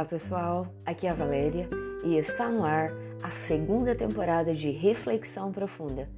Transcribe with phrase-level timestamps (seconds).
[0.00, 1.68] Olá pessoal, aqui é a Valéria
[2.02, 2.90] e está no ar
[3.22, 6.08] a segunda temporada de Reflexão Profunda,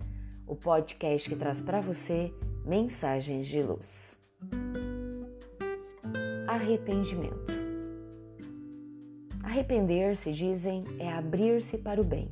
[0.47, 2.33] o podcast que traz para você
[2.65, 4.17] mensagens de luz.
[6.47, 7.53] Arrependimento.
[9.43, 12.29] Arrepender-se, dizem, é abrir-se para o bem.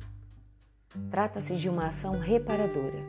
[1.09, 3.03] Trata-se de uma ação reparadora.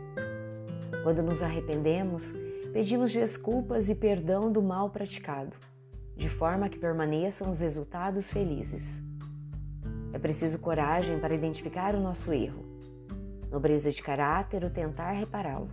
[1.04, 2.34] Quando nos arrependemos,
[2.72, 5.56] pedimos desculpas e perdão do mal praticado
[6.22, 9.02] de forma que permaneçam os resultados felizes.
[10.12, 12.64] É preciso coragem para identificar o nosso erro,
[13.50, 15.68] nobreza de caráter o tentar repará-lo.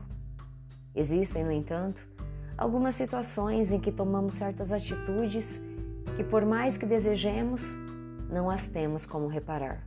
[0.95, 2.01] Existem, no entanto,
[2.57, 5.61] algumas situações em que tomamos certas atitudes
[6.15, 7.75] que, por mais que desejemos,
[8.27, 9.85] não as temos como reparar.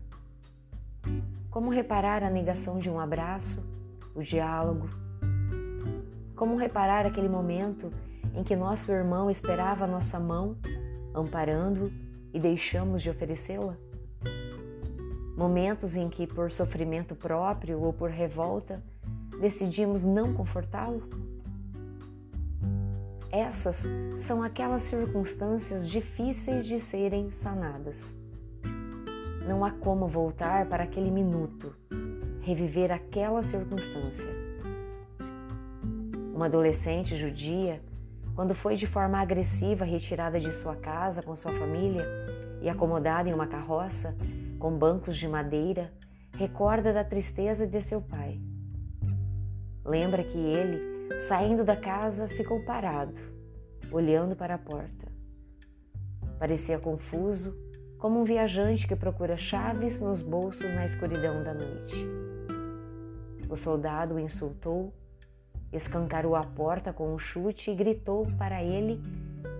[1.51, 3.61] Como reparar a negação de um abraço,
[4.15, 4.89] o diálogo?
[6.37, 7.93] Como reparar aquele momento
[8.35, 10.57] em que nosso irmão esperava a nossa mão,
[11.15, 11.93] amparando
[12.33, 13.77] e deixamos de oferecê-la?
[15.37, 18.83] Momentos em que, por sofrimento próprio ou por revolta,
[19.41, 21.03] decidimos não confortá-lo?
[23.31, 23.87] Essas
[24.19, 28.15] são aquelas circunstâncias difíceis de serem sanadas.
[29.49, 31.75] Não há como voltar para aquele minuto,
[32.43, 34.29] reviver aquela circunstância.
[36.35, 37.81] Uma adolescente judia
[38.35, 42.05] quando foi de forma agressiva retirada de sua casa com sua família
[42.61, 44.17] e acomodada em uma carroça
[44.59, 45.93] com bancos de madeira,
[46.37, 48.41] recorda da tristeza de seu pai.
[49.85, 50.79] Lembra que ele,
[51.29, 53.15] saindo da casa, ficou parado,
[53.91, 55.11] olhando para a porta.
[56.39, 57.57] Parecia confuso,
[57.99, 62.07] como um viajante que procura chaves nos bolsos na escuridão da noite.
[63.49, 64.95] O soldado o insultou
[65.73, 69.01] escancarou a porta com um chute e gritou para ele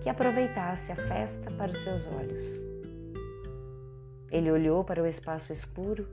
[0.01, 2.47] que aproveitasse a festa para os seus olhos.
[4.31, 6.07] Ele olhou para o espaço escuro,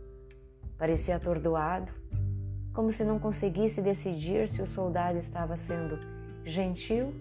[0.78, 1.92] parecia atordoado,
[2.72, 5.98] como se não conseguisse decidir se o soldado estava sendo
[6.44, 7.12] gentil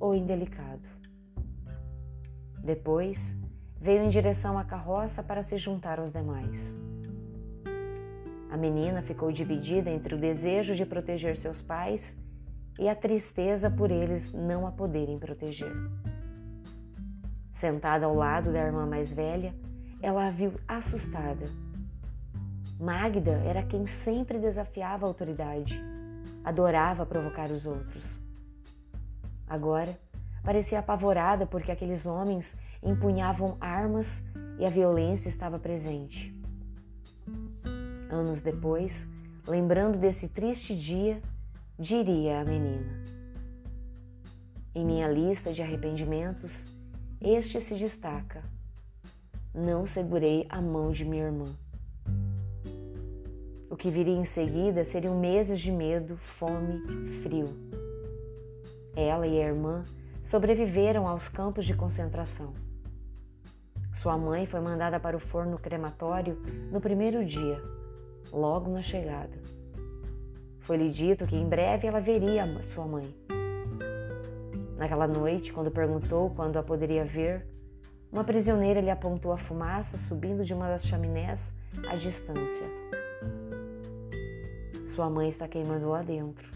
[0.00, 0.82] ou indelicado.
[2.58, 3.36] Depois,
[3.80, 6.76] veio em direção à carroça para se juntar aos demais.
[8.54, 12.16] A menina ficou dividida entre o desejo de proteger seus pais
[12.78, 15.74] e a tristeza por eles não a poderem proteger.
[17.50, 19.52] Sentada ao lado da irmã mais velha,
[20.00, 21.46] ela a viu assustada.
[22.78, 25.82] Magda era quem sempre desafiava a autoridade,
[26.44, 28.20] adorava provocar os outros.
[29.48, 29.98] Agora,
[30.44, 34.24] parecia apavorada porque aqueles homens empunhavam armas
[34.60, 36.33] e a violência estava presente.
[38.14, 39.08] Anos depois,
[39.44, 41.20] lembrando desse triste dia,
[41.76, 43.02] diria a menina.
[44.72, 46.64] Em minha lista de arrependimentos,
[47.20, 48.40] este se destaca.
[49.52, 51.46] Não segurei a mão de minha irmã.
[53.68, 56.78] O que viria em seguida seriam meses de medo, fome,
[57.20, 57.48] frio.
[58.94, 59.82] Ela e a irmã
[60.22, 62.54] sobreviveram aos campos de concentração.
[63.92, 67.60] Sua mãe foi mandada para o forno crematório no primeiro dia,
[68.32, 69.36] logo na chegada.
[70.60, 73.14] Foi-lhe dito que em breve ela veria sua mãe.
[74.76, 77.46] Naquela noite, quando perguntou quando a poderia ver,
[78.10, 81.52] uma prisioneira lhe apontou a fumaça subindo de uma das chaminés
[81.88, 82.66] à distância.
[84.94, 86.48] Sua mãe está queimando lá dentro.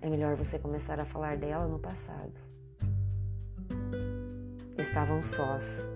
[0.00, 2.32] É melhor você começar a falar dela no passado.
[4.76, 5.86] Estavam sós,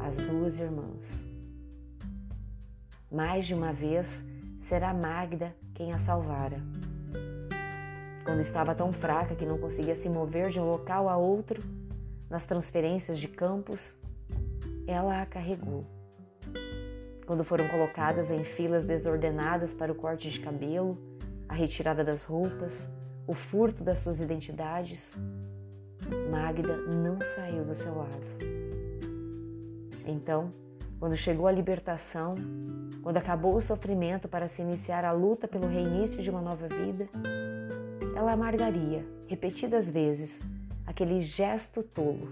[0.00, 1.31] as duas irmãs.
[3.12, 4.26] Mais de uma vez
[4.58, 6.56] será Magda quem a salvara.
[8.24, 11.62] Quando estava tão fraca que não conseguia se mover de um local a outro,
[12.30, 13.94] nas transferências de campos,
[14.86, 15.84] ela a carregou.
[17.26, 20.96] Quando foram colocadas em filas desordenadas para o corte de cabelo,
[21.48, 22.90] a retirada das roupas,
[23.26, 25.14] o furto das suas identidades,
[26.30, 28.26] Magda não saiu do seu lado.
[30.06, 30.52] Então,
[31.02, 32.36] quando chegou a libertação,
[33.02, 37.08] quando acabou o sofrimento para se iniciar a luta pelo reinício de uma nova vida,
[38.14, 40.44] ela amargaria, repetidas vezes,
[40.86, 42.28] aquele gesto tolo,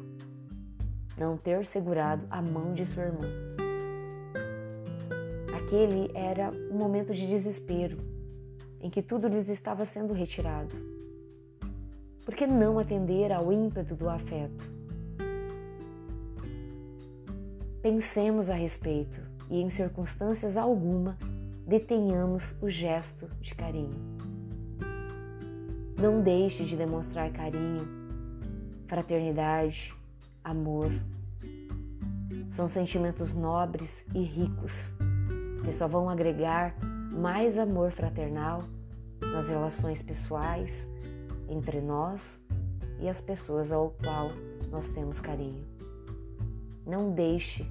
[1.19, 3.27] não ter segurado a mão de sua irmã.
[5.53, 7.99] Aquele era um momento de desespero,
[8.81, 10.77] em que tudo lhes estava sendo retirado.
[12.25, 14.80] Por que não atender ao ímpeto do afeto?
[17.83, 19.19] Pensemos a respeito
[19.49, 21.17] e, em circunstâncias alguma,
[21.67, 23.97] detenhamos o gesto de carinho.
[25.99, 27.89] Não deixe de demonstrar carinho,
[28.87, 29.95] fraternidade,
[30.45, 30.91] amor.
[32.51, 34.93] são sentimentos nobres e ricos
[35.65, 36.75] que só vão agregar
[37.11, 38.63] mais amor fraternal
[39.33, 40.87] nas relações pessoais
[41.49, 42.41] entre nós
[42.99, 44.31] e as pessoas ao qual
[44.71, 45.70] nós temos carinho.
[46.91, 47.65] Não deixe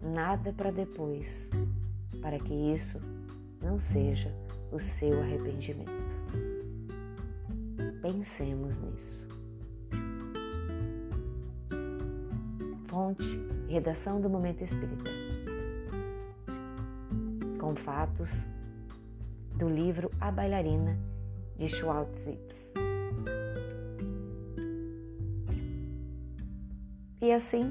[0.00, 1.50] nada para depois,
[2.22, 2.98] para que isso
[3.60, 4.34] não seja
[4.72, 5.90] o seu arrependimento.
[8.00, 9.28] Pensemos nisso.
[12.86, 13.38] Fonte
[13.68, 15.10] redação do Momento Espírita.
[17.60, 18.46] Com fatos
[19.56, 20.98] do livro A Bailarina
[21.58, 22.72] de Schwartzitz.
[27.20, 27.70] E assim,